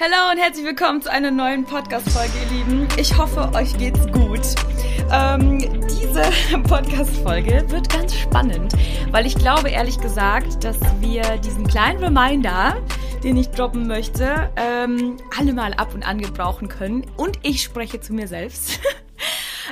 [0.00, 2.88] Hallo und herzlich willkommen zu einer neuen Podcast-Folge, ihr Lieben.
[2.96, 4.42] Ich hoffe, euch geht's gut.
[5.10, 6.22] Ähm, diese
[6.68, 8.74] Podcast-Folge wird ganz spannend,
[9.10, 12.80] weil ich glaube, ehrlich gesagt, dass wir diesen kleinen Reminder,
[13.24, 17.04] den ich droppen möchte, ähm, alle mal ab und an gebrauchen können.
[17.16, 18.78] Und ich spreche zu mir selbst.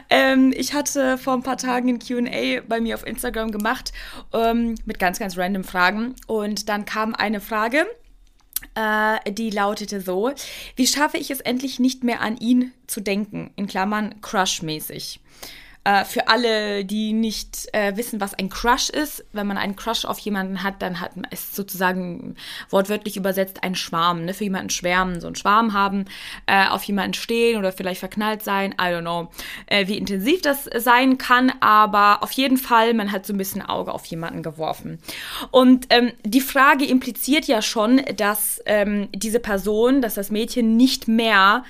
[0.08, 3.92] Ähm, ich hatte vor ein paar Tagen ein QA bei mir auf Instagram gemacht
[4.32, 6.14] ähm, mit ganz, ganz random Fragen.
[6.28, 7.86] Und dann kam eine Frage,
[8.76, 10.32] die lautete so:
[10.76, 13.50] Wie schaffe ich es endlich nicht mehr an ihn zu denken?
[13.56, 15.20] In Klammern Crush-mäßig.
[15.86, 20.04] Äh, für alle, die nicht äh, wissen, was ein Crush ist, wenn man einen Crush
[20.04, 22.34] auf jemanden hat, dann hat es sozusagen
[22.70, 24.24] wortwörtlich übersetzt ein Schwarm.
[24.24, 24.34] Ne?
[24.34, 26.06] Für jemanden schwärmen, so einen Schwarm haben,
[26.46, 28.72] äh, auf jemanden stehen oder vielleicht verknallt sein.
[28.72, 29.30] I don't know,
[29.66, 33.62] äh, wie intensiv das sein kann, aber auf jeden Fall, man hat so ein bisschen
[33.62, 34.98] Auge auf jemanden geworfen.
[35.52, 41.06] Und ähm, die Frage impliziert ja schon, dass ähm, diese Person, dass das Mädchen nicht
[41.06, 41.62] mehr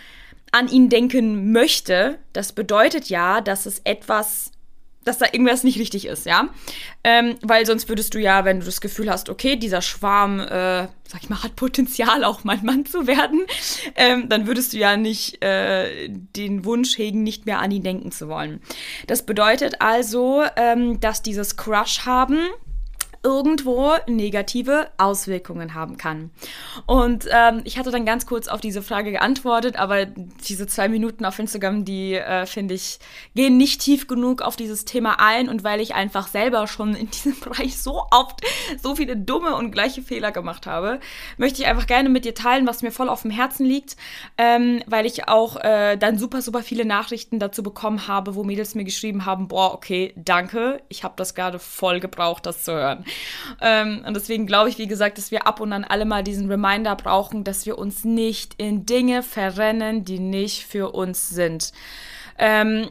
[0.53, 4.53] an ihn denken möchte, das bedeutet ja, dass es etwas,
[5.05, 6.49] dass da irgendwas nicht richtig ist, ja.
[7.05, 10.89] Ähm, weil sonst würdest du ja, wenn du das Gefühl hast, okay, dieser Schwarm, äh,
[11.09, 13.47] sag ich mal, hat Potenzial, auch mein Mann zu werden,
[13.95, 18.11] ähm, dann würdest du ja nicht äh, den Wunsch hegen, nicht mehr an ihn denken
[18.11, 18.61] zu wollen.
[19.07, 22.39] Das bedeutet also, ähm, dass dieses Crush haben
[23.27, 26.31] irgendwo negative Auswirkungen haben kann.
[26.87, 31.25] Und ähm, ich hatte dann ganz kurz auf diese Frage geantwortet, aber diese zwei Minuten
[31.25, 33.01] auf Instagram, die äh, finde ich,
[33.35, 37.11] gehen nicht tief genug auf dieses Thema ein und weil ich einfach selber schon in
[37.11, 38.43] diesem Bereich so oft
[38.81, 41.01] so viele dumme und gleiche Fehler gemacht habe,
[41.37, 43.97] möchte ich einfach gerne mit dir teilen, was mir voll auf dem Herzen liegt,
[44.39, 48.77] ähm, weil ich auch äh, dann super, super viele Nachrichten dazu bekommen habe, wo Mädels
[48.77, 53.05] mir geschrieben haben, boah, okay, danke, ich habe das gerade voll gebraucht, das zu hören.
[53.61, 56.51] Ähm, und deswegen glaube ich, wie gesagt, dass wir ab und an alle mal diesen
[56.51, 61.73] Reminder brauchen, dass wir uns nicht in Dinge verrennen, die nicht für uns sind.
[62.39, 62.89] Ähm,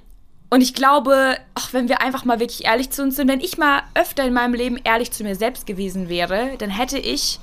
[0.50, 3.58] und ich glaube, auch wenn wir einfach mal wirklich ehrlich zu uns sind, wenn ich
[3.58, 7.40] mal öfter in meinem Leben ehrlich zu mir selbst gewesen wäre, dann hätte ich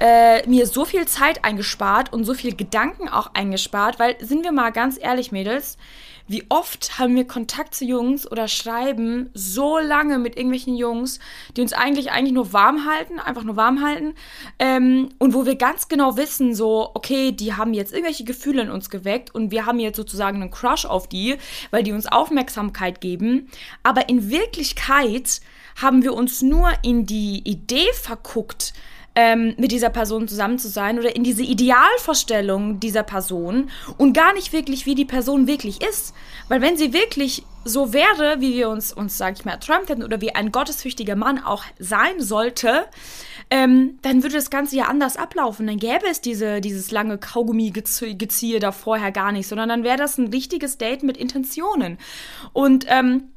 [0.00, 4.52] äh, mir so viel Zeit eingespart und so viel Gedanken auch eingespart, weil sind wir
[4.52, 5.78] mal ganz ehrlich, Mädels,
[6.26, 11.18] wie oft haben wir Kontakt zu Jungs oder schreiben so lange mit irgendwelchen Jungs,
[11.56, 14.14] die uns eigentlich eigentlich nur warm halten, einfach nur warm halten,
[14.58, 18.70] ähm, und wo wir ganz genau wissen, so, okay, die haben jetzt irgendwelche Gefühle in
[18.70, 21.36] uns geweckt und wir haben jetzt sozusagen einen Crush auf die,
[21.70, 23.48] weil die uns Aufmerksamkeit geben.
[23.82, 25.40] Aber in Wirklichkeit
[25.80, 28.72] haben wir uns nur in die Idee verguckt,
[29.14, 34.32] ähm, mit dieser Person zusammen zu sein oder in diese Idealvorstellung dieser Person und gar
[34.34, 36.14] nicht wirklich, wie die Person wirklich ist.
[36.48, 40.02] Weil wenn sie wirklich so wäre, wie wir uns, uns sag ich mal, erträumt hätten
[40.02, 42.86] oder wie ein gottesfürchtiger Mann auch sein sollte,
[43.50, 45.66] ähm, dann würde das Ganze ja anders ablaufen.
[45.66, 50.18] Dann gäbe es diese, dieses lange Kaugummi-Geziehe da vorher gar nicht, sondern dann wäre das
[50.18, 51.98] ein richtiges Date mit Intentionen.
[52.52, 53.28] Und ähm,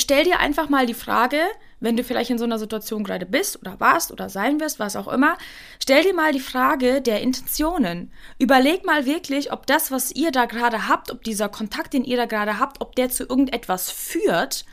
[0.00, 1.38] stell dir einfach mal die Frage,
[1.80, 4.96] wenn du vielleicht in so einer Situation gerade bist oder warst oder sein wirst, was
[4.96, 5.36] auch immer,
[5.82, 8.12] stell dir mal die Frage der Intentionen.
[8.38, 12.16] Überleg mal wirklich, ob das, was ihr da gerade habt, ob dieser Kontakt, den ihr
[12.16, 14.64] da gerade habt, ob der zu irgendetwas führt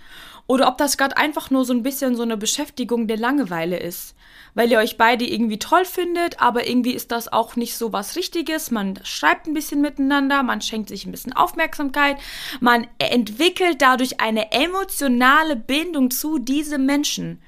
[0.47, 4.15] oder ob das gerade einfach nur so ein bisschen so eine Beschäftigung der Langeweile ist.
[4.55, 8.15] Weil ihr euch beide irgendwie toll findet, aber irgendwie ist das auch nicht so was
[8.15, 8.71] Richtiges.
[8.71, 12.17] Man schreibt ein bisschen miteinander, man schenkt sich ein bisschen Aufmerksamkeit,
[12.59, 17.39] man entwickelt dadurch eine emotionale Bindung zu diesem Menschen.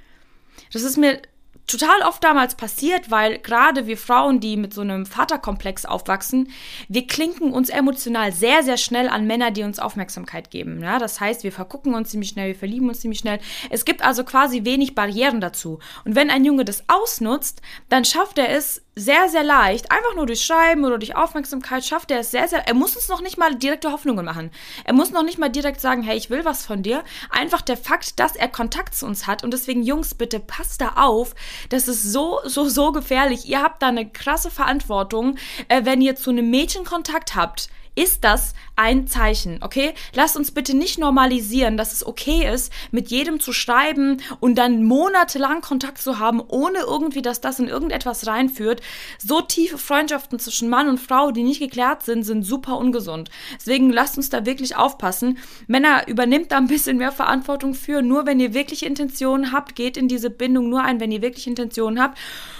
[0.71, 1.19] Das ist mir
[1.69, 6.49] total oft damals passiert, weil gerade wir Frauen, die mit so einem Vaterkomplex aufwachsen,
[6.87, 10.81] wir klinken uns emotional sehr, sehr schnell an Männer, die uns Aufmerksamkeit geben.
[10.81, 13.39] Ja, das heißt, wir vergucken uns ziemlich schnell, wir verlieben uns ziemlich schnell.
[13.69, 15.79] Es gibt also quasi wenig Barrieren dazu.
[16.05, 20.25] Und wenn ein Junge das ausnutzt, dann schafft er es sehr, sehr leicht, einfach nur
[20.25, 23.37] durch Schreiben oder durch Aufmerksamkeit schafft er es sehr, sehr, er muss uns noch nicht
[23.37, 24.51] mal direkte Hoffnungen machen.
[24.83, 27.03] Er muss noch nicht mal direkt sagen, hey, ich will was von dir.
[27.29, 30.93] Einfach der Fakt, dass er Kontakt zu uns hat und deswegen, Jungs, bitte passt da
[30.95, 31.33] auf.
[31.69, 33.47] Das ist so, so, so gefährlich.
[33.47, 35.37] Ihr habt da eine krasse Verantwortung,
[35.69, 37.69] äh, wenn ihr zu einem Mädchen Kontakt habt
[37.99, 39.93] ist das ein Zeichen, okay?
[40.13, 44.85] Lasst uns bitte nicht normalisieren, dass es okay ist, mit jedem zu schreiben und dann
[44.85, 48.81] monatelang Kontakt zu haben, ohne irgendwie, dass das in irgendetwas reinführt.
[49.17, 53.29] So tiefe Freundschaften zwischen Mann und Frau, die nicht geklärt sind, sind super ungesund.
[53.57, 55.37] Deswegen lasst uns da wirklich aufpassen.
[55.67, 58.01] Männer, übernimmt da ein bisschen mehr Verantwortung für.
[58.01, 61.47] Nur wenn ihr wirklich Intentionen habt, geht in diese Bindung nur ein, wenn ihr wirklich
[61.47, 62.17] Intentionen habt.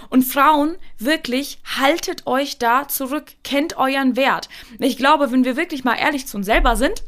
[0.10, 4.50] Und Frauen, wirklich, haltet euch da zurück, kennt euren Wert.
[4.80, 7.04] Ich glaube, wenn wir wirklich mal ehrlich zu uns selber sind,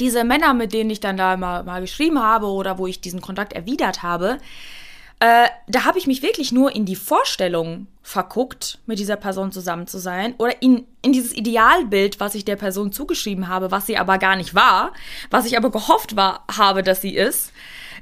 [0.00, 3.20] diese Männer, mit denen ich dann da mal, mal geschrieben habe oder wo ich diesen
[3.20, 4.38] Kontakt erwidert habe,
[5.20, 9.86] äh, da habe ich mich wirklich nur in die Vorstellung verguckt, mit dieser Person zusammen
[9.86, 13.98] zu sein oder in, in dieses Idealbild, was ich der Person zugeschrieben habe, was sie
[13.98, 14.92] aber gar nicht war,
[15.30, 17.52] was ich aber gehofft war, habe, dass sie ist.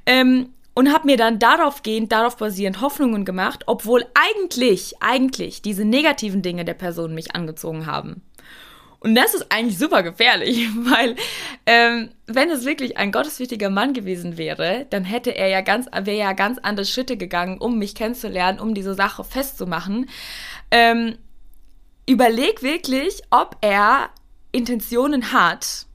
[0.07, 5.85] Ähm, und habe mir dann darauf gehend, darauf basierend Hoffnungen gemacht, obwohl eigentlich, eigentlich diese
[5.85, 8.23] negativen Dinge der Person mich angezogen haben.
[9.01, 11.17] Und das ist eigentlich super gefährlich, weil
[11.67, 16.19] ähm, wenn es wirklich ein gottesfürchtiger Mann gewesen wäre, dann hätte er ja ganz, wäre
[16.19, 20.09] ja ganz andere Schritte gegangen, um mich kennenzulernen, um diese Sache festzumachen.
[20.71, 21.17] Ähm,
[22.07, 24.11] überleg wirklich, ob er
[24.53, 25.87] Intentionen hat,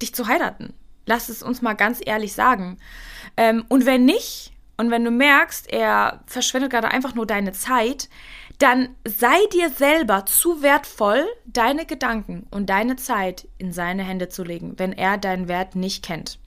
[0.00, 0.72] dich zu heiraten.
[1.06, 2.78] Lass es uns mal ganz ehrlich sagen.
[3.36, 8.08] Ähm, und wenn nicht, und wenn du merkst, er verschwendet gerade einfach nur deine Zeit,
[8.58, 14.44] dann sei dir selber zu wertvoll, deine Gedanken und deine Zeit in seine Hände zu
[14.44, 16.38] legen, wenn er deinen Wert nicht kennt.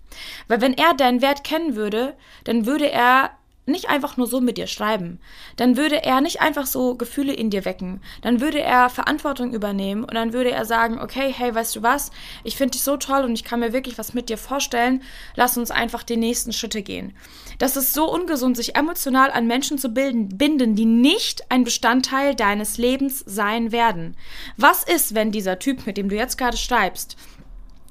[0.48, 2.16] Weil wenn er deinen Wert kennen würde,
[2.46, 3.32] dann würde er
[3.66, 5.20] nicht einfach nur so mit dir schreiben.
[5.56, 8.02] Dann würde er nicht einfach so Gefühle in dir wecken.
[8.22, 12.12] Dann würde er Verantwortung übernehmen und dann würde er sagen, okay, hey, weißt du was?
[12.44, 15.02] Ich finde dich so toll und ich kann mir wirklich was mit dir vorstellen.
[15.36, 17.14] Lass uns einfach die nächsten Schritte gehen.
[17.58, 22.36] Das ist so ungesund, sich emotional an Menschen zu bilden, binden, die nicht ein Bestandteil
[22.36, 24.16] deines Lebens sein werden.
[24.58, 27.16] Was ist, wenn dieser Typ, mit dem du jetzt gerade schreibst,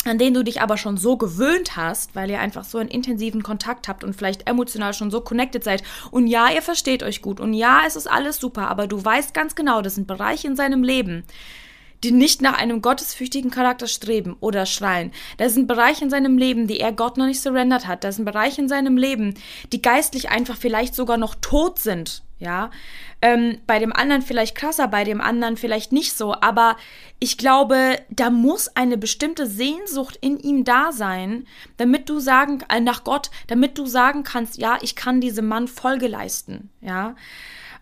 [0.05, 3.43] an den du dich aber schon so gewöhnt hast, weil ihr einfach so einen intensiven
[3.43, 5.83] Kontakt habt und vielleicht emotional schon so connected seid.
[6.11, 9.35] Und ja, ihr versteht euch gut und ja, es ist alles super, aber du weißt
[9.35, 11.25] ganz genau, das sind Bereiche in seinem Leben,
[12.03, 15.11] die nicht nach einem gottesfürchtigen Charakter streben oder schreien.
[15.39, 18.05] Das sind Bereiche in seinem Leben, die er Gott noch nicht surrendert hat.
[18.05, 19.35] Das sind Bereiche in seinem Leben,
[19.73, 22.23] die geistlich einfach vielleicht sogar noch tot sind.
[22.44, 22.70] Ja,
[23.23, 26.76] ähm, bei dem anderen vielleicht krasser, bei dem anderen vielleicht nicht so, aber
[27.19, 31.46] ich glaube, da muss eine bestimmte Sehnsucht in ihm da sein,
[31.79, 35.69] damit du sagen, äh, nach Gott, damit du sagen kannst, ja, ich kann diesem Mann
[35.69, 37.17] Folge leisten, ja.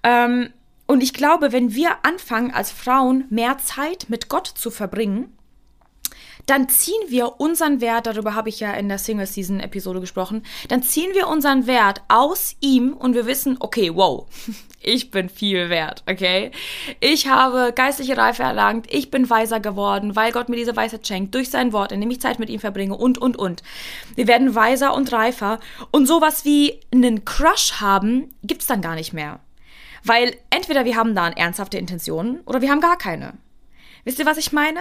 [0.04, 0.50] Ähm,
[0.86, 5.36] und ich glaube, wenn wir anfangen, als Frauen mehr Zeit mit Gott zu verbringen,
[6.46, 10.44] dann ziehen wir unseren Wert, darüber habe ich ja in der Single Season Episode gesprochen,
[10.68, 14.26] dann ziehen wir unseren Wert aus ihm und wir wissen, okay, wow,
[14.82, 16.50] ich bin viel wert, okay?
[17.00, 21.34] Ich habe geistliche Reife erlangt, ich bin weiser geworden, weil Gott mir diese Weisheit schenkt,
[21.34, 23.62] durch sein Wort, indem ich Zeit mit ihm verbringe und, und, und.
[24.14, 25.60] Wir werden weiser und reifer
[25.90, 29.40] und sowas wie einen Crush haben, gibt's dann gar nicht mehr.
[30.04, 33.34] Weil entweder wir haben da eine ernsthafte Intention oder wir haben gar keine.
[34.04, 34.80] Wisst ihr, was ich meine?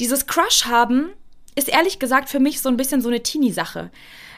[0.00, 1.12] Dieses Crush haben
[1.54, 3.90] ist ehrlich gesagt für mich so ein bisschen so eine Teenie-Sache.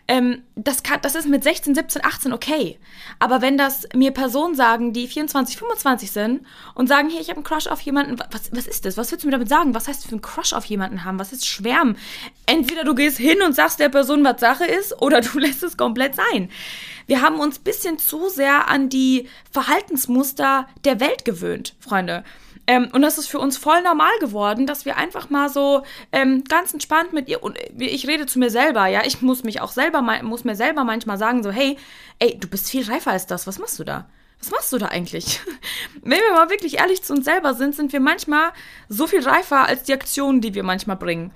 [0.06, 2.78] Ähm, das, kann, das ist mit 16, 17, 18 okay.
[3.18, 7.38] Aber wenn das mir Personen sagen, die 24, 25 sind und sagen, hier, ich habe
[7.38, 8.98] einen Crush auf jemanden, was, was ist das?
[8.98, 9.74] Was willst du mir damit sagen?
[9.74, 11.18] Was heißt für einen Crush auf jemanden haben?
[11.18, 11.96] Was ist Schwärmen?
[12.44, 15.78] Entweder du gehst hin und sagst der Person, was Sache ist, oder du lässt es
[15.78, 16.50] komplett sein.
[17.06, 22.24] Wir haben uns ein bisschen zu sehr an die Verhaltensmuster der Welt gewöhnt, Freunde.
[22.66, 26.44] Ähm, und das ist für uns voll normal geworden, dass wir einfach mal so ähm,
[26.44, 29.72] ganz entspannt mit ihr und ich rede zu mir selber, ja, ich muss mich auch
[29.72, 31.76] selber muss mir selber manchmal sagen so, hey,
[32.18, 33.46] ey, du bist viel reifer als das.
[33.46, 34.06] Was machst du da?
[34.38, 35.40] Was machst du da eigentlich?
[36.02, 38.52] Wenn wir mal wirklich ehrlich zu uns selber sind, sind wir manchmal
[38.88, 41.32] so viel reifer als die Aktionen, die wir manchmal bringen.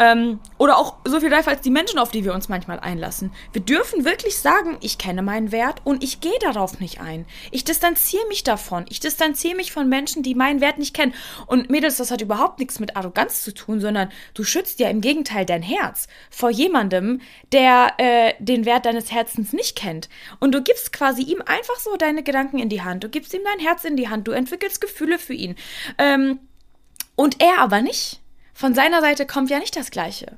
[0.00, 3.32] Ähm, oder auch so viel reifer als die Menschen, auf die wir uns manchmal einlassen.
[3.52, 7.26] Wir dürfen wirklich sagen, ich kenne meinen Wert und ich gehe darauf nicht ein.
[7.50, 8.86] Ich distanziere mich davon.
[8.88, 11.12] Ich distanziere mich von Menschen, die meinen Wert nicht kennen.
[11.46, 15.02] Und Mädels, das hat überhaupt nichts mit Arroganz zu tun, sondern du schützt ja im
[15.02, 17.20] Gegenteil dein Herz vor jemandem,
[17.52, 20.08] der äh, den Wert deines Herzens nicht kennt.
[20.38, 23.04] Und du gibst quasi ihm einfach so deine Gedanken in die Hand.
[23.04, 24.26] Du gibst ihm dein Herz in die Hand.
[24.26, 25.56] Du entwickelst Gefühle für ihn.
[25.98, 26.38] Ähm,
[27.16, 28.20] und er aber nicht.
[28.60, 30.36] Von seiner Seite kommt ja nicht das Gleiche.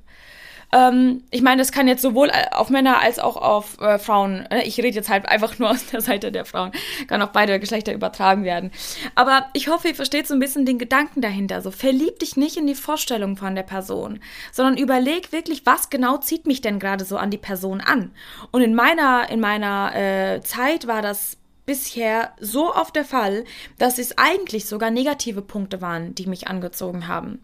[0.71, 4.63] Ähm, ich meine, das kann jetzt sowohl auf Männer als auch auf äh, Frauen, äh,
[4.63, 6.71] ich rede jetzt halt einfach nur aus der Seite der Frauen,
[7.09, 8.71] kann auf beide Geschlechter übertragen werden.
[9.17, 11.63] Aber ich hoffe, ihr versteht so ein bisschen den Gedanken dahinter.
[11.63, 14.21] So, verlieb dich nicht in die Vorstellung von der Person,
[14.53, 18.13] sondern überleg wirklich, was genau zieht mich denn gerade so an die Person an.
[18.53, 23.43] Und in meiner, in meiner äh, Zeit war das bisher so oft der Fall,
[23.79, 27.41] dass es eigentlich sogar negative Punkte waren, die mich angezogen haben.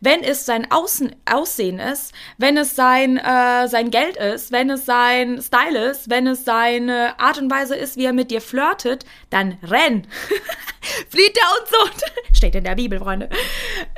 [0.00, 4.86] Wenn es sein Außen, Aussehen ist, wenn es sein, äh, sein Geld ist, wenn es
[4.86, 9.04] sein Style ist, wenn es seine Art und Weise ist, wie er mit dir flirtet,
[9.30, 10.06] dann renn.
[11.08, 11.90] Flieht der so.
[12.32, 13.28] Steht in der Bibel, Freunde.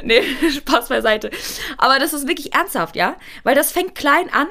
[0.03, 1.31] Nee, Spaß beiseite.
[1.77, 3.17] Aber das ist wirklich ernsthaft, ja?
[3.43, 4.49] Weil das fängt klein an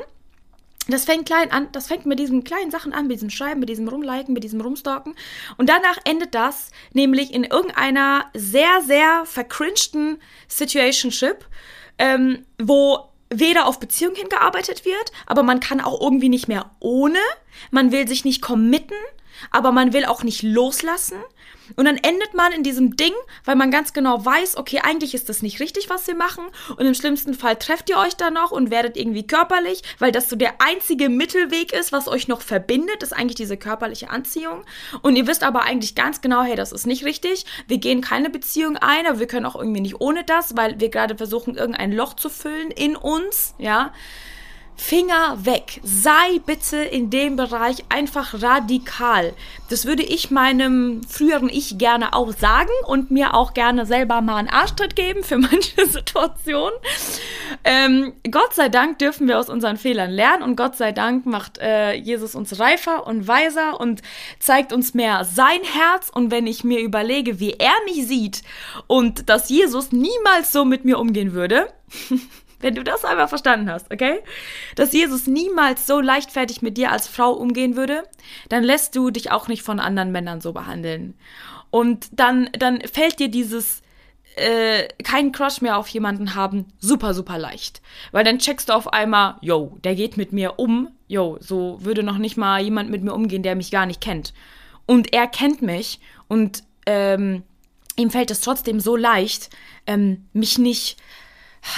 [0.88, 3.70] das fängt klein an, das fängt mit diesen kleinen Sachen an, mit diesem Schreiben, mit
[3.70, 5.15] diesem Rumliken, mit diesem Rumstalken.
[5.58, 11.46] Und danach endet das nämlich in irgendeiner sehr, sehr vercringten Situationship,
[11.98, 17.20] ähm, wo weder auf Beziehung hingearbeitet wird, aber man kann auch irgendwie nicht mehr ohne.
[17.72, 18.96] Man will sich nicht committen.
[19.51, 21.17] Aber man will auch nicht loslassen.
[21.75, 23.13] Und dann endet man in diesem Ding,
[23.44, 26.46] weil man ganz genau weiß, okay, eigentlich ist das nicht richtig, was wir machen.
[26.77, 30.29] Und im schlimmsten Fall trefft ihr euch dann noch und werdet irgendwie körperlich, weil das
[30.29, 34.63] so der einzige Mittelweg ist, was euch noch verbindet, ist eigentlich diese körperliche Anziehung.
[35.01, 37.46] Und ihr wisst aber eigentlich ganz genau, hey, das ist nicht richtig.
[37.67, 40.89] Wir gehen keine Beziehung ein, aber wir können auch irgendwie nicht ohne das, weil wir
[40.89, 43.91] gerade versuchen, irgendein Loch zu füllen in uns, ja.
[44.78, 45.82] Finger weg.
[45.84, 49.34] Sei bitte in dem Bereich einfach radikal.
[49.70, 54.38] Das würde ich meinem früheren Ich gerne auch sagen und mir auch gerne selber mal
[54.38, 56.78] einen Arschtritt geben für manche Situationen.
[57.64, 61.58] Ähm, Gott sei Dank dürfen wir aus unseren Fehlern lernen und Gott sei Dank macht
[61.58, 64.02] äh, Jesus uns reifer und weiser und
[64.40, 66.10] zeigt uns mehr sein Herz.
[66.14, 68.44] Und wenn ich mir überlege, wie er mich sieht
[68.86, 71.68] und dass Jesus niemals so mit mir umgehen würde,
[72.60, 74.20] Wenn du das einmal verstanden hast, okay?
[74.76, 78.04] Dass Jesus niemals so leichtfertig mit dir als Frau umgehen würde,
[78.50, 81.14] dann lässt du dich auch nicht von anderen Männern so behandeln.
[81.70, 83.82] Und dann, dann fällt dir dieses
[84.38, 87.82] äh, keinen Crush mehr auf jemanden haben super, super leicht.
[88.12, 90.90] Weil dann checkst du auf einmal, yo, der geht mit mir um.
[91.08, 94.34] Yo, so würde noch nicht mal jemand mit mir umgehen, der mich gar nicht kennt.
[94.86, 97.44] Und er kennt mich und ähm,
[97.98, 99.50] ihm fällt es trotzdem so leicht,
[99.86, 100.98] ähm, mich nicht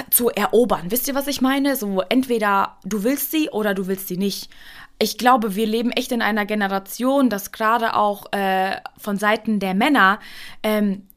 [0.09, 0.91] zu erobern.
[0.91, 1.75] Wisst ihr, was ich meine?
[1.75, 4.49] So entweder du willst sie oder du willst sie nicht.
[5.01, 9.73] Ich glaube, wir leben echt in einer Generation, dass gerade auch äh, von Seiten der
[9.73, 10.19] Männer
[10.61, 11.07] ähm,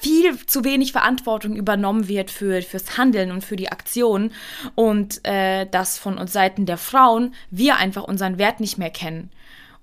[0.00, 4.32] viel zu wenig Verantwortung übernommen wird für fürs Handeln und für die Aktion
[4.74, 9.30] und äh, dass von uns Seiten der Frauen wir einfach unseren Wert nicht mehr kennen.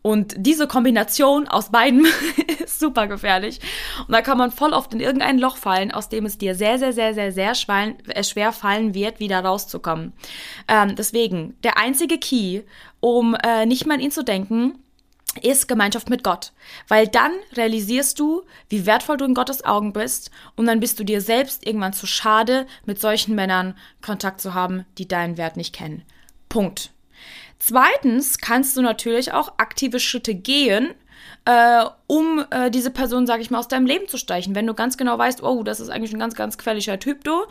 [0.01, 2.08] Und diese Kombination aus beiden
[2.63, 3.60] ist super gefährlich.
[4.08, 6.79] Und da kann man voll oft in irgendein Loch fallen, aus dem es dir sehr,
[6.79, 10.13] sehr, sehr, sehr, sehr schwer, äh, schwer fallen wird, wieder rauszukommen.
[10.68, 12.62] Ähm, deswegen, der einzige Key,
[13.01, 14.79] um äh, nicht mehr an ihn zu denken,
[15.41, 16.53] ist Gemeinschaft mit Gott.
[16.88, 21.03] Weil dann realisierst du, wie wertvoll du in Gottes Augen bist und dann bist du
[21.03, 25.75] dir selbst irgendwann zu schade, mit solchen Männern Kontakt zu haben, die deinen Wert nicht
[25.75, 26.03] kennen.
[26.48, 26.91] Punkt.
[27.59, 30.95] Zweitens kannst du natürlich auch aktive Schritte gehen,
[31.45, 34.55] äh, um äh, diese Person, sag ich mal, aus deinem Leben zu streichen.
[34.55, 37.43] Wenn du ganz genau weißt, oh, das ist eigentlich ein ganz, ganz quälischer Typ, du,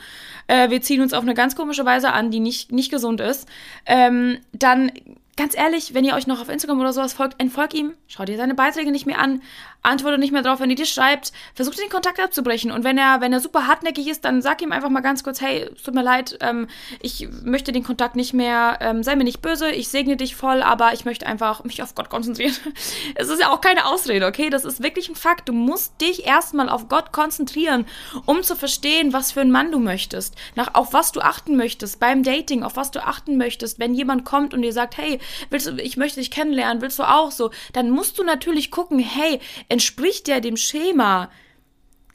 [0.46, 3.48] äh, wir ziehen uns auf eine ganz komische Weise an, die nicht, nicht gesund ist,
[3.86, 4.92] ähm, dann
[5.38, 8.36] ganz ehrlich, wenn ihr euch noch auf Instagram oder sowas folgt, entfolgt ihm, schau dir
[8.36, 9.40] seine Beiträge nicht mehr an,
[9.82, 12.72] antworte nicht mehr drauf, wenn er dir schreibt, versucht den Kontakt abzubrechen.
[12.72, 15.40] Und wenn er, wenn er super hartnäckig ist, dann sag ihm einfach mal ganz kurz,
[15.40, 16.66] hey, es tut mir leid, ähm,
[17.00, 20.60] ich möchte den Kontakt nicht mehr, ähm, sei mir nicht böse, ich segne dich voll,
[20.60, 22.54] aber ich möchte einfach mich auf Gott konzentrieren.
[23.14, 24.50] es ist ja auch keine Ausrede, okay?
[24.50, 25.48] Das ist wirklich ein Fakt.
[25.48, 27.86] Du musst dich erstmal auf Gott konzentrieren,
[28.26, 32.00] um zu verstehen, was für ein Mann du möchtest, nach, auf was du achten möchtest
[32.00, 35.66] beim Dating, auf was du achten möchtest, wenn jemand kommt und dir sagt, hey, willst
[35.66, 39.40] du, ich möchte dich kennenlernen, willst du auch so, dann musst du natürlich gucken, hey,
[39.68, 41.30] entspricht der dem Schema?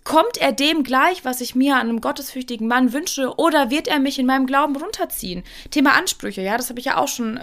[0.04, 4.00] Kommt er dem gleich, was ich mir an einem gottesfürchtigen Mann wünsche, oder wird er
[4.00, 5.44] mich in meinem Glauben runterziehen?
[5.72, 7.40] Thema Ansprüche, ja, das habe ich ja auch schon äh,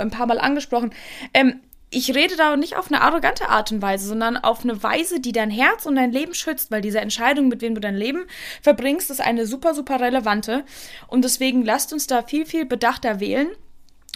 [0.00, 0.92] ein paar Mal angesprochen.
[1.34, 1.60] Ähm,
[1.90, 5.32] ich rede da nicht auf eine arrogante Art und Weise, sondern auf eine Weise, die
[5.32, 8.26] dein Herz und dein Leben schützt, weil diese Entscheidung, mit wem du dein Leben
[8.62, 10.64] verbringst, ist eine super, super relevante.
[11.08, 13.48] Und deswegen lasst uns da viel, viel bedachter wählen.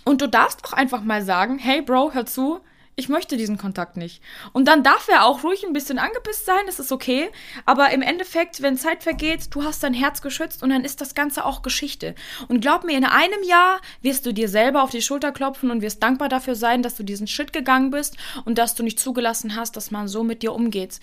[0.04, 2.60] Und du darfst auch einfach mal sagen, hey Bro, hör zu,
[2.96, 4.22] ich möchte diesen Kontakt nicht.
[4.52, 7.30] Und dann darf er auch ruhig ein bisschen angepisst sein, das ist okay.
[7.66, 11.14] Aber im Endeffekt, wenn Zeit vergeht, du hast dein Herz geschützt und dann ist das
[11.14, 12.14] Ganze auch Geschichte.
[12.46, 15.82] Und glaub mir, in einem Jahr wirst du dir selber auf die Schulter klopfen und
[15.82, 19.56] wirst dankbar dafür sein, dass du diesen Schritt gegangen bist und dass du nicht zugelassen
[19.56, 21.00] hast, dass man so mit dir umgeht.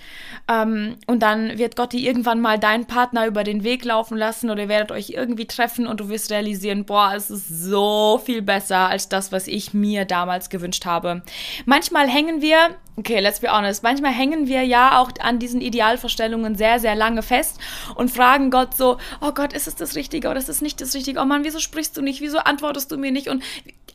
[0.48, 4.50] Ähm, und dann wird Gott dir irgendwann mal deinen Partner über den Weg laufen lassen
[4.50, 8.42] oder ihr werdet euch irgendwie treffen und du wirst realisieren, boah, es ist so viel
[8.42, 11.22] besser als das, was ich mir damals gewünscht habe.
[11.66, 15.62] Mein manchmal hängen wir, okay, let's be honest, manchmal hängen wir ja auch an diesen
[15.62, 17.60] Idealvorstellungen sehr, sehr lange fest
[17.96, 20.94] und fragen Gott so, oh Gott, ist es das Richtige oder ist es nicht das
[20.94, 21.20] Richtige?
[21.20, 22.22] Oh Mann, wieso sprichst du nicht?
[22.22, 23.30] Wieso antwortest du mir nicht?
[23.30, 23.42] Und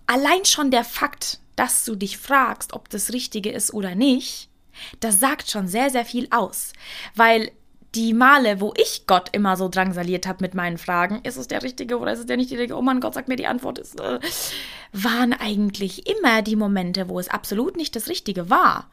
[0.08, 4.48] allein schon der Fakt, dass du dich fragst, ob das Richtige ist oder nicht,
[4.98, 6.72] das sagt schon sehr, sehr viel aus.
[7.14, 7.52] Weil
[7.96, 11.62] die Male, wo ich Gott immer so drangsaliert habe mit meinen Fragen, ist es der
[11.62, 12.76] richtige oder ist es der nicht richtige?
[12.76, 14.20] Oh Mann, Gott sagt mir die Antwort ist, äh,
[14.92, 18.90] waren eigentlich immer die Momente, wo es absolut nicht das Richtige war.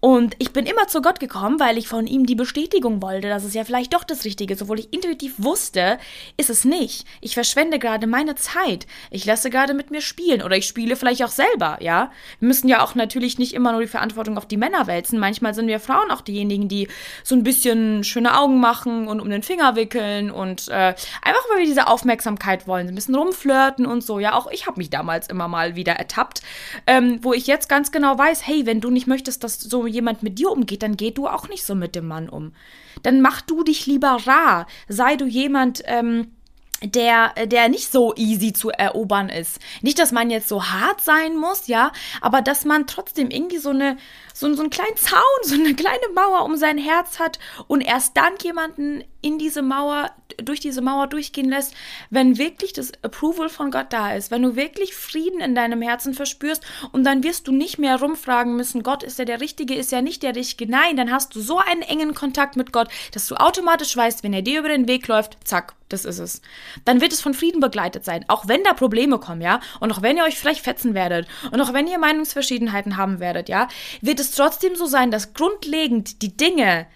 [0.00, 3.42] Und ich bin immer zu Gott gekommen, weil ich von ihm die Bestätigung wollte, dass
[3.42, 5.98] es ja vielleicht doch das Richtige ist, obwohl ich intuitiv wusste,
[6.36, 7.06] ist es nicht.
[7.22, 8.86] Ich verschwende gerade meine Zeit.
[9.10, 12.10] Ich lasse gerade mit mir spielen oder ich spiele vielleicht auch selber, ja.
[12.38, 15.18] Wir müssen ja auch natürlich nicht immer nur die Verantwortung auf die Männer wälzen.
[15.18, 16.88] Manchmal sind wir Frauen auch diejenigen, die
[17.22, 21.60] so ein bisschen schöne Augen machen und um den Finger wickeln und äh, einfach weil
[21.60, 24.18] wir diese Aufmerksamkeit wollen, ein bisschen rumflirten und so.
[24.18, 26.42] Ja, auch ich habe mich damals immer mal wieder ertappt,
[26.86, 30.22] ähm, wo ich jetzt ganz genau weiß, hey, wenn du nicht möchtest, dass so jemand
[30.22, 32.52] mit dir umgeht, dann geh du auch nicht so mit dem Mann um.
[33.02, 34.66] Dann mach du dich lieber rar.
[34.88, 36.28] Sei du jemand, ähm,
[36.82, 39.60] der, der nicht so easy zu erobern ist.
[39.82, 43.70] Nicht, dass man jetzt so hart sein muss, ja, aber dass man trotzdem irgendwie so
[43.70, 43.96] eine,
[44.34, 47.38] so, so einen kleinen Zaun, so eine kleine Mauer um sein Herz hat
[47.68, 51.72] und erst dann jemanden in diese Mauer, durch diese Mauer durchgehen lässt,
[52.10, 56.12] wenn wirklich das Approval von Gott da ist, wenn du wirklich Frieden in deinem Herzen
[56.12, 56.62] verspürst
[56.92, 60.02] und dann wirst du nicht mehr rumfragen müssen, Gott, ist er der Richtige, ist er
[60.02, 60.70] nicht der Richtige?
[60.70, 64.34] Nein, dann hast du so einen engen Kontakt mit Gott, dass du automatisch weißt, wenn
[64.34, 66.42] er dir über den Weg läuft, zack, das ist es.
[66.84, 70.02] Dann wird es von Frieden begleitet sein, auch wenn da Probleme kommen, ja, und auch
[70.02, 73.68] wenn ihr euch vielleicht fetzen werdet und auch wenn ihr Meinungsverschiedenheiten haben werdet, ja,
[74.00, 76.86] wird es trotzdem so sein, dass grundlegend die Dinge,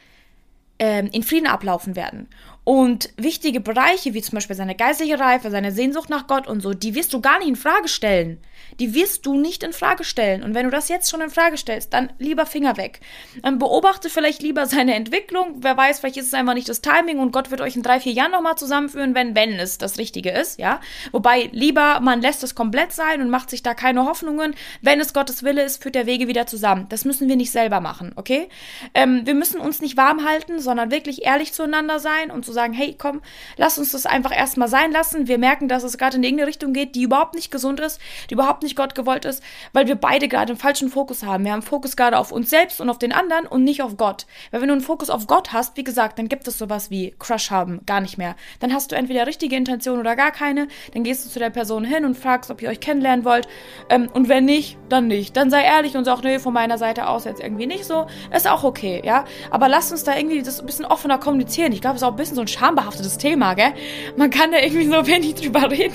[0.78, 2.28] ähm, in Frieden ablaufen werden.
[2.64, 6.74] Und wichtige Bereiche, wie zum Beispiel seine geistliche Reife, seine Sehnsucht nach Gott und so,
[6.74, 8.38] die wirst du gar nicht in Frage stellen.
[8.80, 10.42] Die wirst du nicht in Frage stellen.
[10.42, 13.00] Und wenn du das jetzt schon in Frage stellst, dann lieber Finger weg.
[13.42, 15.56] Dann beobachte vielleicht lieber seine Entwicklung.
[15.58, 18.00] Wer weiß, vielleicht ist es einfach nicht das Timing und Gott wird euch in drei,
[18.00, 20.80] vier Jahren nochmal zusammenführen, wenn, wenn es das Richtige ist, ja.
[21.12, 24.54] Wobei lieber man lässt es komplett sein und macht sich da keine Hoffnungen.
[24.82, 26.86] Wenn es Gottes Wille ist, führt der Wege wieder zusammen.
[26.88, 28.48] Das müssen wir nicht selber machen, okay?
[28.94, 32.72] Ähm, wir müssen uns nicht warm halten, sondern wirklich ehrlich zueinander sein und zu sagen,
[32.72, 33.20] hey, komm,
[33.56, 35.28] lass uns das einfach erstmal sein lassen.
[35.28, 38.00] Wir merken, dass es gerade in irgendeine Richtung geht, die überhaupt nicht gesund ist,
[38.30, 41.44] die überhaupt nicht Gott gewollt ist, weil wir beide gerade einen falschen Fokus haben.
[41.44, 44.26] Wir haben Fokus gerade auf uns selbst und auf den anderen und nicht auf Gott.
[44.50, 47.14] Weil wenn du einen Fokus auf Gott hast, wie gesagt, dann gibt es sowas wie
[47.18, 48.36] Crush haben gar nicht mehr.
[48.60, 50.68] Dann hast du entweder richtige Intention oder gar keine.
[50.94, 53.48] Dann gehst du zu der Person hin und fragst, ob ihr euch kennenlernen wollt.
[53.88, 55.36] Ähm, und wenn nicht, dann nicht.
[55.36, 58.06] Dann sei ehrlich und sag, nee, von meiner Seite aus jetzt irgendwie nicht so.
[58.34, 59.24] Ist auch okay, ja.
[59.50, 61.72] Aber lasst uns da irgendwie das ein bisschen offener kommunizieren.
[61.72, 63.72] Ich glaube, es ist auch ein bisschen so ein schambehaftetes Thema, gell?
[64.16, 65.94] Man kann da irgendwie so wenig drüber reden.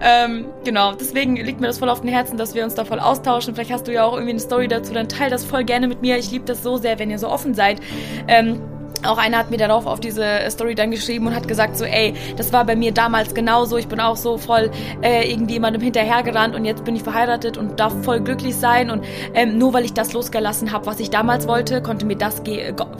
[0.00, 3.00] Ähm, genau, deswegen liegt mir das voll auf den Herzen, dass wir uns da voll
[3.00, 3.54] austauschen.
[3.54, 6.02] Vielleicht hast du ja auch irgendwie eine Story dazu, dann teil das voll gerne mit
[6.02, 6.18] mir.
[6.18, 7.80] Ich liebe das so sehr, wenn ihr so offen seid.
[8.28, 8.60] Ähm,
[9.04, 12.14] auch einer hat mir darauf auf diese Story dann geschrieben und hat gesagt so, ey,
[12.36, 13.76] das war bei mir damals genauso.
[13.76, 14.70] Ich bin auch so voll
[15.02, 19.04] äh, irgendwie jemandem hinterhergerannt und jetzt bin ich verheiratet und darf voll glücklich sein und
[19.34, 22.42] ähm, nur weil ich das losgelassen habe, was ich damals wollte, konnte mir das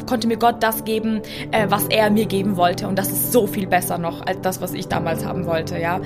[0.07, 1.21] konnte mir Gott das geben,
[1.51, 4.61] äh, was er mir geben wollte und das ist so viel besser noch als das,
[4.61, 6.01] was ich damals haben wollte, ja.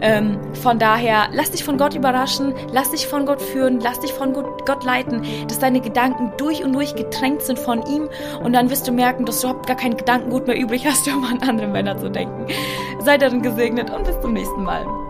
[0.00, 4.12] Ähm, von daher, lass dich von Gott überraschen, lass dich von Gott führen, lass dich
[4.12, 8.08] von Gott leiten, dass deine Gedanken durch und durch getränkt sind von ihm
[8.42, 11.24] und dann wirst du merken, dass du überhaupt gar keinen Gedankengut mehr übrig hast, um
[11.24, 12.46] an andere Männer zu denken.
[13.00, 15.07] Seid darin gesegnet und bis zum nächsten Mal.